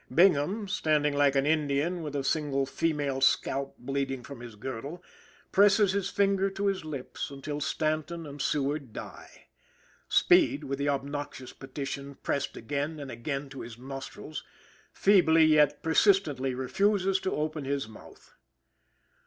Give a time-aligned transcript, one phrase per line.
[0.11, 5.03] Bingham, standing like an Indian with a single female scalp bleeding from his girdle,
[5.51, 9.49] presses his finger to his lips until Stanton and Seward die.
[10.09, 14.43] Speed, with the obnoxious petition pressed again and again to his nostrils,
[14.91, 18.33] feebly yet persistently refuses to open his mouth.